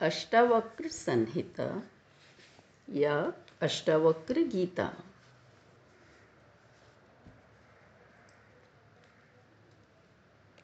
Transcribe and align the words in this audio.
अष्टावक्र 0.00 0.88
संहिता 0.88 1.82
या 2.88 3.32
अष्टावक्र 3.62 4.42
गीता। 4.42 4.86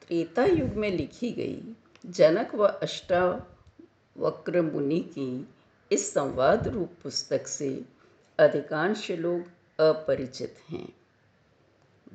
त्रेता 0.01 0.45
युग 0.45 0.73
में 0.73 0.89
लिखी 0.89 1.31
गई 1.31 1.75
जनक 2.05 2.55
व 2.55 2.67
अष्टावक्र 2.67 4.61
मुनि 4.61 4.99
की 4.99 5.47
इस 5.91 6.13
संवाद 6.13 6.67
रूप 6.67 6.95
पुस्तक 7.03 7.47
से 7.47 7.85
अधिकांश 8.39 9.11
लोग 9.11 9.47
अपरिचित 9.79 10.55
हैं। 10.69 10.87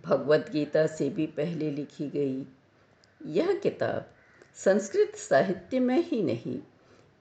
भगवत 0.04 0.50
गीता 0.50 0.86
से 0.86 1.08
भी 1.10 1.26
पहले 1.26 1.70
लिखी 1.70 2.08
गई 2.10 2.46
यह 3.26 3.58
किताब 3.58 4.10
संस्कृत 4.54 5.16
साहित्य 5.16 5.80
में 5.80 5.98
ही 5.98 6.22
नहीं 6.22 6.60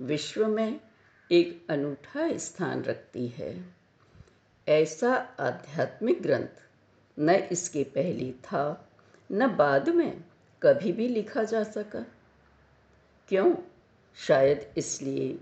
विश्व 0.01 0.47
में 0.47 0.79
एक 1.31 1.67
अनूठा 1.69 2.37
स्थान 2.37 2.83
रखती 2.83 3.27
है। 3.27 3.75
ऐसा 4.67 5.13
आध्यात्मिक 5.39 6.21
ग्रंथ 6.21 6.63
न 7.19 7.29
इसके 7.29 7.83
पहले 7.83 8.31
था, 8.31 8.89
न 9.31 9.55
बाद 9.55 9.89
में 9.89 10.23
कभी 10.63 10.91
भी 10.91 11.07
लिखा 11.07 11.43
जा 11.43 11.63
सका। 11.63 12.05
क्यों? 13.29 13.55
शायद 14.15 14.73
इसलिए 14.77 15.39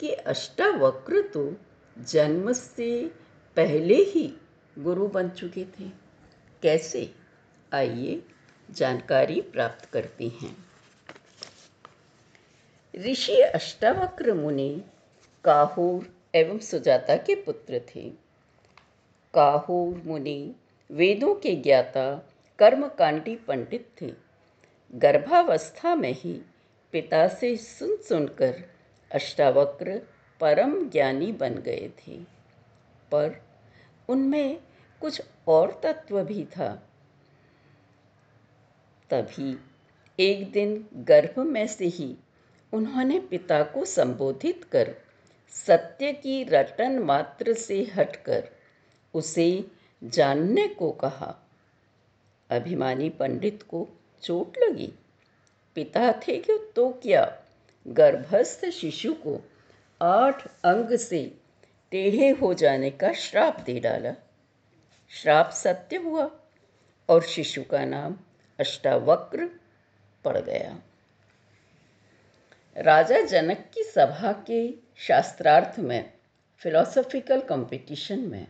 कि 0.00 0.10
अष्टावक्र 0.12 1.28
तो 1.28 1.56
जन्म 1.98 2.52
से 2.52 3.08
पहले 3.56 3.94
ही 3.94 4.36
गुरु 4.78 5.08
बन 5.08 5.28
चुके 5.28 5.64
थे। 5.64 5.90
कैसे? 6.62 7.14
आइए 7.72 8.22
जानकारी 8.70 9.40
प्राप्त 9.40 9.84
करते 9.84 10.24
हैं। 10.24 10.65
ऋषि 12.98 13.40
अष्टावक्र 13.40 14.34
मुनि 14.34 14.84
काहूर 15.44 16.16
एवं 16.34 16.58
सुजाता 16.58 17.16
के 17.16 17.34
पुत्र 17.34 17.80
थे। 17.94 18.10
काहूर 19.34 20.02
मुनि 20.04 20.54
वेदों 20.90 21.34
के 21.34 21.56
ज्ञाता, 21.56 22.28
कर्मकांडी 22.58 23.36
पंडित 23.36 23.90
थे। 24.02 24.12
गर्भावस्था 24.94 25.94
में 25.94 26.12
ही 26.12 26.42
पिता 26.92 27.28
से 27.28 27.56
सुन 27.56 27.96
सुनकर 27.96 28.62
अष्टावक्र 29.12 30.02
परम 30.40 30.90
ज्ञानी 30.90 31.32
बन 31.32 31.54
गए 31.54 31.90
थे। 31.98 32.20
पर 33.12 33.42
उनमें 34.08 34.60
कुछ 35.00 35.22
और 35.48 35.80
तत्व 35.82 36.24
भी 36.24 36.44
था। 36.44 36.88
तभी 39.10 39.58
एक 40.20 40.52
दिन 40.52 40.88
गर्भ 40.94 41.40
में 41.40 41.66
से 41.66 41.86
ही 41.86 42.16
उन्होंने 42.72 43.20
पिता 43.20 43.62
को 43.62 43.84
संबोधित 43.84 44.64
कर 44.64 44.94
सत्य 45.50 46.12
की 46.12 46.44
रटन 46.44 46.98
मात्र 46.98 47.54
से 47.54 47.82
हटकर 47.82 48.48
उसे 49.14 49.64
जानने 50.04 50.68
को 50.68 50.90
कहा। 50.90 51.48
अभिमानी 52.50 53.10
पंडित 53.10 53.62
को 53.62 53.88
चोट 54.22 54.58
लगी। 54.58 54.92
पिता 55.74 56.12
थे 56.12 56.38
क्यों 56.38 56.58
तो 56.58 56.90
क्या? 56.90 57.42
गर्भस्थ 57.88 58.70
शिशु 58.70 59.14
को 59.14 59.48
आठ 60.02 60.46
अंग 60.46 60.96
से 60.98 61.36
टेढ़े 61.90 62.30
हो 62.30 62.54
जाने 62.54 62.90
का 62.90 63.12
श्राप 63.12 63.60
दे 63.60 63.80
डाला। 63.80 64.14
श्राप 65.10 65.50
सत्य 65.50 65.96
हुआ 65.96 66.30
और 67.08 67.22
शिशु 67.22 67.62
का 67.62 67.84
नाम 67.84 68.16
अष्टावक्र 68.60 69.50
पड़ 70.24 70.38
गया। 70.38 70.78
राजा 72.78 73.20
जनक 73.20 73.58
की 73.74 73.82
सभा 73.82 74.32
के 74.46 74.74
शास्त्रार्थ 74.96 75.78
में 75.78 76.12
फिलोसॉफिकल 76.56 77.40
कंपटीशन 77.40 78.18
में, 78.20 78.46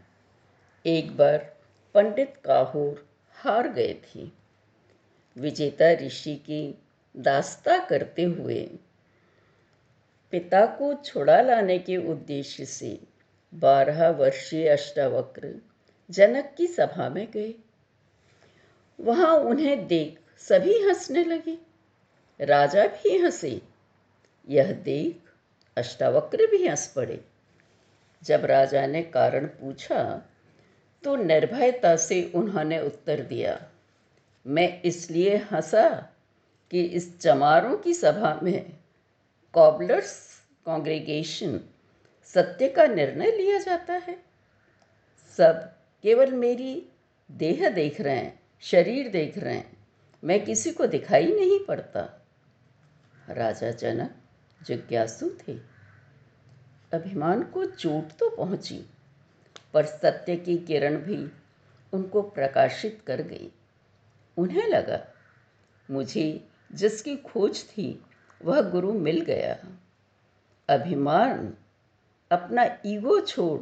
एक 0.86 1.16
बार 1.16 1.56
पंडित 1.94 2.34
काहूर 2.44 3.06
हार 3.34 3.68
गए 3.68 3.94
थे। 4.04 4.30
विजेता 5.36 5.92
ऋषि 5.92 6.34
की 6.34 6.78
दास्ता 7.16 7.78
करते 7.84 8.22
हुए 8.22 8.70
पिता 10.30 10.66
को 10.66 10.94
छुड़ा 10.94 11.40
लाने 11.40 11.78
के 11.78 11.96
उद्देश्य 11.96 12.64
से 12.64 12.98
बारह 13.54 14.08
वर्षीय 14.08 14.68
अष्टावक्र 14.68 15.54
जनक 16.10 16.54
की 16.58 16.66
सभा 16.66 17.08
में 17.08 17.28
गए। 17.34 17.54
वहाँ 19.00 19.34
उन्हें 19.34 19.86
देख 19.86 20.20
सभी 20.38 20.82
हंसने 20.82 21.24
लगे। 21.24 21.58
राजा 22.40 22.86
भी 22.86 23.18
हंसे। 23.18 23.75
यह 24.46 24.72
देख 24.84 25.32
अष्टावक्र 25.76 26.46
भी 26.46 26.66
हंस 26.66 26.86
पड़े। 26.86 27.20
जब 28.22 28.44
राजा 28.44 28.86
ने 28.86 29.02
कारण 29.02 29.46
पूछा 29.46 30.02
तो 31.04 31.16
निर्भयता 31.16 31.94
से 31.96 32.22
उन्होंने 32.34 32.80
उत्तर 32.80 33.20
दिया, 33.22 33.58
मैं 34.46 34.82
इसलिए 34.82 35.36
हंसा 35.52 35.88
कि 36.72 36.82
इस 36.82 37.18
चमारों 37.20 37.76
की 37.76 37.94
सभा 37.94 38.38
में 38.42 38.72
कॉबलर्स 39.54 40.14
कांग्रेगेशन 40.66 41.60
सत्य 42.34 42.68
का 42.68 42.86
निर्णय 42.86 43.30
लिया 43.30 43.58
जाता 43.58 43.94
है। 43.98 44.16
सब 45.38 45.62
केवल 46.04 46.32
मेरी 46.34 46.86
देह 47.30 47.68
देख 47.68 48.00
रहे 48.00 48.16
हैं, 48.16 48.40
शरीर 48.62 49.08
देख 49.08 49.38
रहे 49.38 49.54
हैं, 49.54 49.76
मैं 50.22 50.44
किसी 50.44 50.70
को 50.70 50.86
दिखाई 50.86 51.26
नहीं 51.26 51.58
पड़ता। 51.60 52.02
राजा 53.28 53.70
जनक 53.72 54.14
जिज्ञासु 54.62 55.30
थे। 55.30 55.54
अभिमान 56.92 57.42
को 57.42 57.64
चोट 57.64 58.12
तो 58.18 58.36
पहुँची, 58.36 58.86
पर 59.74 59.86
सत्य 59.86 60.36
की 60.36 60.58
किरण 60.58 60.96
भी 60.96 61.30
उनको 61.92 62.22
प्रकाशित 62.22 63.02
कर 63.06 63.22
गई। 63.22 63.50
उन्हें 64.36 64.68
लगा, 64.68 65.06
मुझे 65.90 66.48
जिसकी 66.72 67.16
खोज 67.16 67.64
थी, 67.64 68.02
वह 68.44 68.60
गुरु 68.60 68.92
मिल 68.92 69.20
गया। 69.20 69.58
अभिमान, 70.68 71.54
अपना 72.30 72.78
ईगो 72.86 73.20
छोड़ 73.20 73.60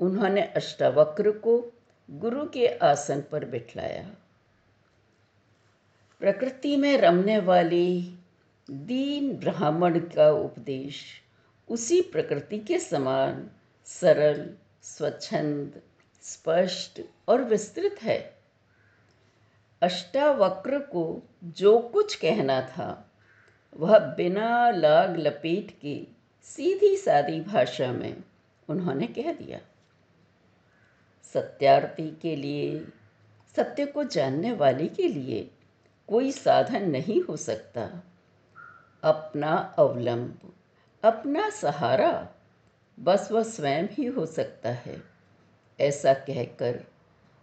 उन्होंने 0.00 0.42
अष्टावक्र 0.42 1.30
को 1.30 1.72
गुरु 2.10 2.46
के 2.46 2.66
आसन 2.66 3.20
पर 3.32 3.44
बिठलाया। 3.44 4.10
प्रकृति 6.20 6.76
में 6.76 6.98
रमने 6.98 7.38
वाली 7.38 8.18
दीन 8.70 9.36
ब्राह्मण 9.36 9.98
का 9.98 10.30
उपदेश 10.30 11.22
उसी 11.68 12.00
प्रकृति 12.00 12.58
के 12.58 12.78
समान 12.78 13.50
सरल, 13.84 14.54
स्वच्छंद, 14.82 15.80
स्पष्ट 16.22 17.00
और 17.28 17.44
विस्तृत 17.44 17.96
है। 18.02 18.36
अष्टावक्र 19.82 20.78
को 20.78 21.22
जो 21.44 21.78
कुछ 21.78 22.14
कहना 22.14 22.60
था, 22.60 23.10
वह 23.76 23.98
बिना 23.98 24.70
लाग 24.70 25.16
लपेट 25.16 25.80
के 25.82 26.06
सीधी 26.42 26.96
सादी 26.96 27.40
भाषा 27.40 27.92
में 27.92 28.16
उन्होंने 28.68 29.06
कह 29.06 29.32
दिया। 29.32 29.60
सत्यार्थी 31.22 32.18
के 32.22 32.36
लिए, 32.36 32.84
सत्य 33.56 33.86
को 33.86 34.04
जानने 34.04 34.52
वाले 34.52 34.86
के 34.86 35.08
लिए 35.08 35.50
कोई 36.08 36.32
साधन 36.32 36.90
नहीं 36.90 37.22
हो 37.22 37.36
सकता। 37.36 38.02
अपना 39.02 39.74
अवलंब, 39.78 40.52
अपना 41.04 41.50
सहारा। 41.50 42.28
बस 43.00 43.28
वह 43.32 43.42
स्वयं 43.42 43.84
ही 43.84 44.06
हो 44.06 44.26
सकता 44.26 44.68
है, 44.68 45.02
ऐसा 45.80 46.14
कहकर 46.14 46.84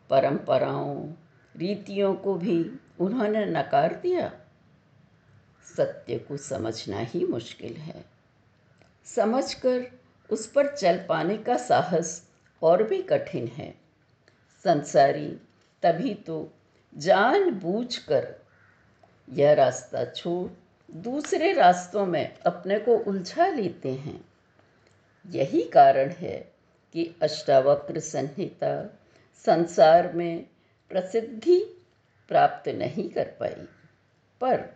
परंपराओं, 0.10 1.14
रीतियों 1.58 2.16
को 2.16 2.36
भी 2.36 2.80
उन्होंने 3.00 3.46
नकार 3.46 3.96
दिया। 3.96 4.34
सत्य 5.78 6.20
को 6.20 6.38
समझना 6.38 7.00
ही 7.00 7.26
मुश्किल 7.26 7.74
है। 7.74 8.06
समझकर 9.06 10.00
उस 10.30 10.48
पर 10.48 10.76
चल 10.76 11.06
पाने 11.10 11.38
का 11.38 11.58
साहस 11.58 12.30
और 12.62 12.84
भी 12.84 13.02
कठिन 13.02 13.48
है। 13.48 13.76
संसारी, 14.64 15.42
तभी 15.84 16.14
तो 16.14 16.54
जानबूझकर 16.98 18.36
यह 19.30 19.54
रास्ता 19.54 20.06
छोड़ 20.06 20.67
दूसरे 20.92 21.54
रास्तों 21.54 22.06
में 22.06 22.40
अपने 22.40 22.80
को 22.80 22.98
उलझा 22.98 23.48
लेते 23.48 23.92
हैं। 23.92 24.26
यही 25.30 25.62
कारण 25.62 26.10
है 26.10 26.52
कि 26.94 27.16
अष्टावक्र 27.22 28.00
संहिता 28.00 29.00
संसार 29.46 30.14
में 30.14 30.46
प्रसिद्धि 30.90 31.60
प्राप्त 32.28 32.70
नहीं 32.70 33.10
कर 33.10 33.26
पाई। 33.26 33.68
पर 34.42 34.70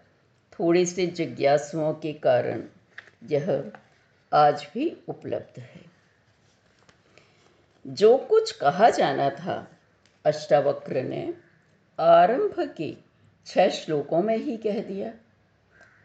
थोड़े 0.53 0.85
से 0.85 1.07
जिज्ञासुओं 1.07 1.93
के 1.93 2.13
कारण 2.13 2.63
यह 3.23 3.71
आज 4.33 4.67
भी 4.73 4.97
उपलब्ध 5.07 5.59
है। 5.59 5.81
जो 7.87 8.17
कुछ 8.17 8.51
कहा 8.51 8.89
जाना 8.89 9.29
था, 9.29 9.67
अष्टावक्र 10.25 11.01
ने 11.01 11.33
आरंभ 11.99 12.73
के 12.77 12.97
छह 13.45 13.69
श्लोकों 13.69 14.23
में 14.23 14.37
ही 14.37 14.57
कह 14.57 14.83
दिया। 14.83 15.13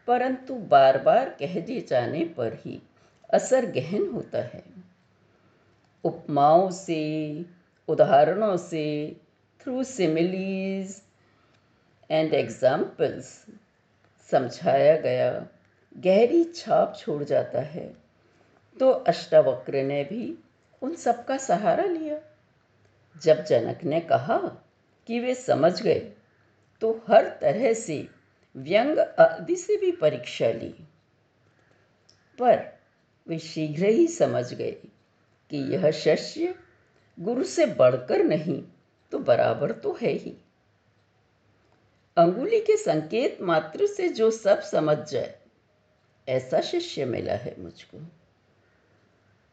परंतु 0.07 0.53
बार 0.55 0.97
बार 0.97 1.29
कह 1.29 1.59
दिए 1.59 1.81
जाने 1.81 2.25
पर 2.25 2.53
ही 2.53 2.81
असर 3.33 3.65
गहन 3.65 4.07
होता 4.07 4.37
है। 4.37 4.63
उपमाओं 6.03 6.69
से, 6.71 7.45
उदाहरणों 7.87 8.57
से 8.57 9.15
थ्रू 9.61 9.83
सिमिलीज 9.83 11.01
एंड 12.11 12.33
एग्जाम्पल्स 12.33 13.45
समझाया 14.31 14.97
गया। 14.97 15.47
गहरी 15.97 16.43
छाप 16.43 16.95
छोड़ 16.97 17.23
जाता 17.23 17.61
है। 17.61 17.93
तो 18.79 18.89
अष्टावक्र 18.89 19.83
ने 19.83 20.03
भी 20.03 20.37
उन 20.81 20.95
सबका 20.95 21.37
सहारा 21.37 21.83
लिया। 21.83 22.19
जब 23.21 23.43
जनक 23.43 23.83
ने 23.83 23.99
कहा 23.99 24.37
कि 25.07 25.19
वे 25.19 25.35
समझ 25.35 25.81
गए 25.81 26.11
तो 26.81 27.01
हर 27.07 27.37
तरह 27.41 27.73
से 27.73 28.07
व्यंग 28.57 28.99
आदि 28.99 29.55
से 29.55 29.75
भी 29.77 29.91
परीक्षा 29.91 30.47
ली। 30.47 30.73
पर 32.39 32.59
वे 33.27 33.39
शीघ्र 33.39 33.85
ही 33.85 34.07
समझ 34.07 34.53
गए 34.53 34.71
कि 35.51 35.57
यह 35.73 35.89
शिष्य 35.91 36.55
गुरु 37.17 37.43
से 37.43 37.65
बढ़कर 37.65 38.23
नहीं 38.23 38.63
तो 39.11 39.19
बराबर 39.19 39.71
तो 39.71 39.97
है 40.01 40.11
ही। 40.11 40.35
अंगुली 42.17 42.59
के 42.59 42.77
संकेत 42.77 43.41
मात्र 43.41 43.87
से 43.87 44.09
जो 44.09 44.31
सब 44.31 44.61
समझ 44.61 44.97
जाए, 44.97 45.35
ऐसा 46.27 46.61
शिष्य 46.61 47.05
मिला 47.05 47.33
है 47.33 47.55
मुझको। 47.59 47.99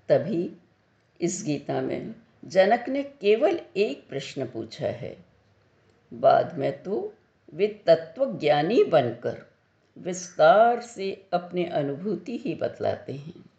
तभी 0.08 0.56
इस 1.20 1.42
गीता 1.46 1.80
में 1.80 2.14
जनक 2.44 2.88
ने 2.88 3.02
केवल 3.02 3.60
एक 3.76 4.08
प्रश्न 4.08 4.46
पूछा 4.46 4.86
है। 4.86 5.16
बाद 6.12 6.58
में 6.58 6.82
तो 6.82 7.14
वे 7.54 7.82
तत्वज्ञानी 7.86 8.84
बनकर 8.84 9.52
विस्तार 9.98 10.80
से 10.80 11.26
अपने 11.32 11.64
अनुभूति 11.64 12.38
ही 12.38 12.54
बतलाते 12.54 13.12
हैं। 13.12 13.50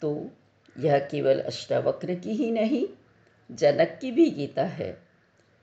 तो 0.00 0.30
यह 0.78 0.98
केवल 0.98 1.40
अष्टावक्र 1.40 2.14
की 2.14 2.30
ही 2.30 2.50
नहीं, 2.50 2.88
जनक 3.54 3.98
की 4.00 4.12
भी 4.12 4.30
गीता 4.30 4.64
है। 4.64 5.02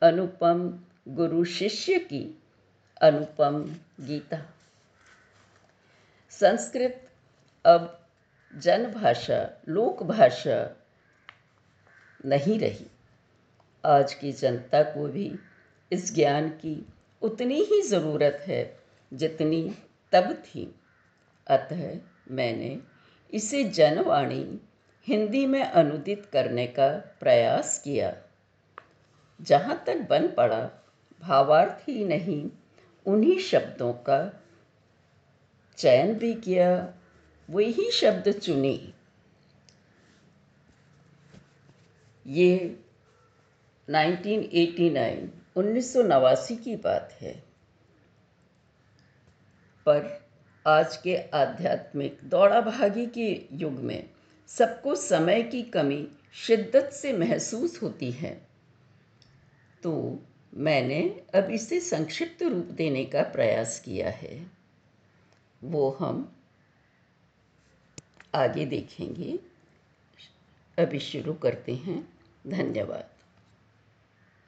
अनुपम 0.02 0.80
गुरु 1.08 1.46
शिष्य 1.46 2.00
की 2.00 2.44
अनुपम 3.02 3.76
गीता। 4.02 4.54
संस्कृत 6.30 7.10
अब 7.66 8.08
जनभाषा 8.56 9.62
लोक 9.70 10.04
भाषा 10.04 10.76
नहीं 12.26 12.60
रही। 12.60 12.88
आज 13.86 14.14
की 14.14 14.32
जनता 14.32 14.84
को 14.84 15.08
भी 15.08 15.40
इस 15.92 16.16
ज्ञान 16.16 16.50
की 16.50 16.86
उतनी 17.22 17.64
ही 17.64 17.82
ज़रूरत 17.82 18.44
है 18.48 18.80
जितनी 19.14 19.76
तब 20.12 20.34
थी। 20.34 20.76
अतः 21.48 22.00
मैंने 22.32 22.80
इसे 23.34 23.64
जनवाणी 23.64 24.60
हिंदी 25.08 25.46
में 25.46 25.64
अनुदित 25.64 26.26
करने 26.26 26.68
का 26.68 27.18
प्रयास 27.20 27.82
किया। 27.84 28.18
जहाँ 29.42 29.84
तक 29.86 30.08
बन 30.10 30.28
पड़ा, 30.28 30.70
भावार्थ 31.22 31.90
ही 31.90 32.06
नहीं, 32.06 32.50
उन्हीं 33.06 33.40
शब्दों 33.40 33.94
का 33.94 34.44
चयन 35.78 36.14
भी 36.14 36.34
किया, 36.34 36.94
वही 37.50 37.92
शब्द 37.92 38.32
चुने। 38.32 38.94
ये 42.28 42.80
1989 43.90 45.37
1989 45.58 46.56
की 46.56 46.76
बात 46.76 47.18
है। 47.22 47.44
पर 49.86 50.28
आज 50.68 50.98
के 50.98 51.18
आध्यात्मिक 51.18 52.20
दौड़ा 52.24 52.62
भागी 52.62 53.06
के 53.06 53.46
युग 53.52 53.74
में 53.74 54.10
सबको 54.48 54.96
समय 54.96 55.44
की 55.44 55.64
कमी 55.64 56.08
शिद्दत 56.34 56.90
से 56.94 57.14
महसूस 57.14 57.84
होती 57.84 58.12
है। 58.12 58.48
तो 59.84 60.20
मैंने 60.54 61.24
अब 61.36 61.50
इसे 61.50 61.80
संक्षिप्त 61.80 62.44
रूप 62.44 62.66
देने 62.66 63.06
का 63.06 63.22
प्रयास 63.24 63.80
किया 63.80 64.10
है। 64.10 64.52
वो 65.64 65.92
हम 65.92 66.36
आगे 68.36 68.66
देखेंगे। 68.66 69.40
अभी 70.84 71.00
शुरू 71.00 71.34
करते 71.34 71.76
हैं। 71.76 72.10
धन्यवाद। 72.48 73.17